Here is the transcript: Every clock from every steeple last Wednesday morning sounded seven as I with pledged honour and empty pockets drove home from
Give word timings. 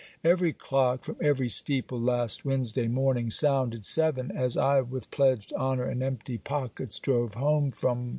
Every 0.23 0.51
clock 0.51 1.03
from 1.03 1.17
every 1.21 1.47
steeple 1.47 2.01
last 2.01 2.43
Wednesday 2.43 2.87
morning 2.87 3.29
sounded 3.29 3.85
seven 3.85 4.31
as 4.31 4.57
I 4.57 4.81
with 4.81 5.11
pledged 5.11 5.53
honour 5.53 5.83
and 5.85 6.01
empty 6.01 6.39
pockets 6.39 6.97
drove 6.97 7.35
home 7.35 7.69
from 7.69 8.09